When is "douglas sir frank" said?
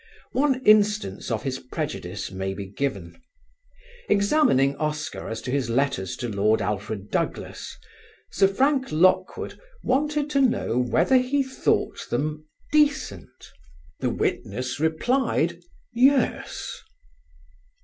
7.11-8.91